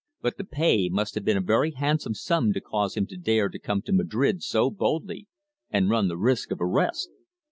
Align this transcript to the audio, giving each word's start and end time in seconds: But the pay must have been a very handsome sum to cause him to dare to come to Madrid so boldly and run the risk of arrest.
But 0.19 0.37
the 0.37 0.43
pay 0.43 0.89
must 0.89 1.13
have 1.13 1.23
been 1.23 1.37
a 1.37 1.41
very 1.41 1.69
handsome 1.73 2.15
sum 2.15 2.53
to 2.53 2.59
cause 2.59 2.97
him 2.97 3.05
to 3.05 3.17
dare 3.17 3.49
to 3.49 3.59
come 3.59 3.83
to 3.83 3.93
Madrid 3.93 4.41
so 4.41 4.71
boldly 4.71 5.27
and 5.69 5.91
run 5.91 6.07
the 6.07 6.17
risk 6.17 6.49
of 6.49 6.57
arrest. 6.59 7.11